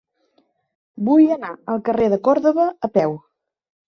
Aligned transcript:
Vull 1.09 1.27
anar 1.35 1.51
al 1.73 1.83
carrer 1.89 2.09
de 2.13 2.19
Còrdova 2.29 2.65
a 2.87 2.89
peu. 2.99 3.13